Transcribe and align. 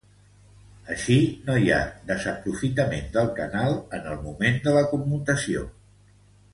Així, 0.95 1.17
no 1.49 1.57
hi 1.65 1.69
ha 1.75 1.81
desaprofitament 2.09 3.07
del 3.19 3.31
canal 3.43 3.77
en 4.01 4.11
el 4.15 4.19
moment 4.27 4.61
de 4.69 4.77
la 4.81 4.87
commutació. 4.97 5.67